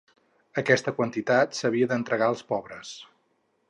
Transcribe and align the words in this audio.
Aquesta 0.61 0.93
quantitat 1.01 1.55
s'havia 1.59 1.91
d'entregar 1.93 2.31
als 2.33 2.45
pobres. 2.55 2.99